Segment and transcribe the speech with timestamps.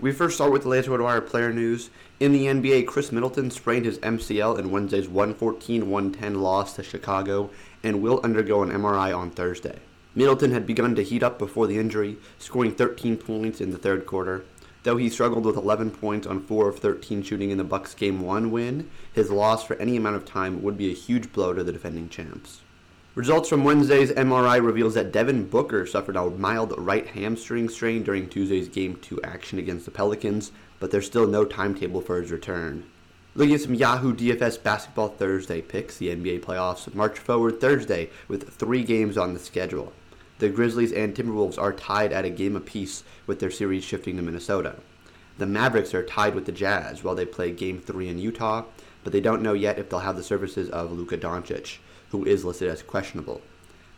[0.00, 1.90] We first start with the latest RotoWire player news.
[2.20, 7.50] In the NBA, Khris Middleton sprained his MCL in Wednesday's 114-110 loss to Chicago
[7.82, 9.80] and will undergo an MRI on Thursday.
[10.14, 14.06] Middleton had begun to heat up before the injury, scoring 13 points in the third
[14.06, 14.44] quarter.
[14.84, 18.20] Though he struggled with 11 points on 4 of 13 shooting in the Bucks game
[18.20, 21.64] 1 win, his loss for any amount of time would be a huge blow to
[21.64, 22.60] the defending champs.
[23.18, 28.28] Results from Wednesday's MRI reveals that Devin Booker suffered a mild right hamstring strain during
[28.28, 32.84] Tuesday's Game 2 action against the Pelicans, but there's still no timetable for his return.
[33.34, 38.50] Looking at some Yahoo DFS Basketball Thursday picks, the NBA playoffs march forward Thursday with
[38.50, 39.92] three games on the schedule.
[40.38, 44.22] The Grizzlies and Timberwolves are tied at a game apiece with their series shifting to
[44.22, 44.76] Minnesota.
[45.38, 48.66] The Mavericks are tied with the Jazz while they play Game 3 in Utah,
[49.02, 51.78] but they don't know yet if they'll have the services of Luka Doncic
[52.10, 53.40] who is listed as questionable.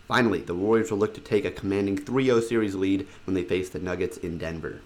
[0.08, 3.44] Finally, the Warriors will look to take a commanding 3 0 series lead when they
[3.44, 4.80] face the Nuggets in Denver.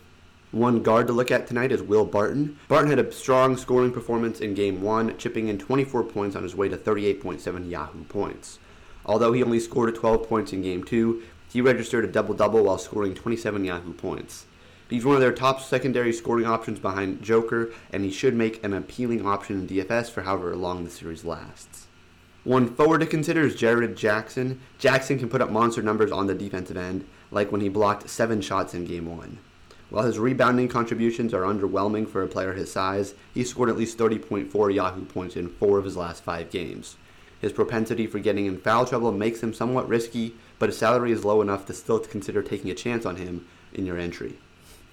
[0.50, 2.58] One guard to look at tonight is Will Barton.
[2.68, 6.54] Barton had a strong scoring performance in Game 1, chipping in 24 points on his
[6.54, 8.58] way to 38.7 Yahoo points.
[9.06, 12.78] Although he only scored 12 points in Game 2, he registered a double double while
[12.78, 14.46] scoring 27 Yahoo points.
[14.88, 18.74] He's one of their top secondary scoring options behind Joker, and he should make an
[18.74, 21.86] appealing option in DFS for however long the series lasts.
[22.44, 24.60] One forward to consider is Jaren Jackson.
[24.78, 28.43] Jackson can put up monster numbers on the defensive end, like when he blocked seven
[28.43, 29.38] shots in Game 1.
[29.88, 33.97] While his rebounding contributions are underwhelming for a player his size, he scored at least
[33.97, 36.97] 30.4 Yahoo points in four of his last five games.
[37.41, 41.25] His propensity for getting in foul trouble makes him somewhat risky, but his salary is
[41.25, 44.34] low enough to still consider taking a chance on him in your entry.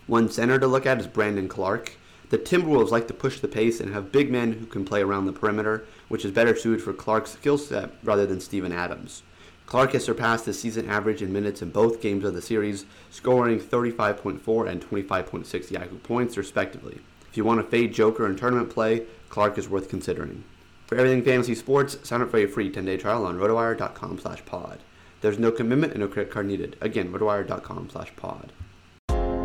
[0.07, 1.97] One center to look at is Brandon Clarke.
[2.31, 5.25] The Timberwolves like to push the pace and have big men who can play around
[5.25, 9.23] the perimeter, which is better suited for Clarke's skill set rather than Steven Adams.
[9.65, 13.59] Clarke has surpassed his season average in minutes in both games of the series, scoring
[13.59, 17.01] 35.4 and 25.6 Yahoo points, respectively.
[17.29, 20.45] If you want to fade Joker in tournament play, Clark is worth considering.
[20.87, 24.79] For everything fantasy sports, sign up for a free 10-day trial on rotowire.com slash pod.
[25.19, 26.77] There's no commitment and no credit card needed.
[26.79, 28.53] Again, rotowire.com slash pod.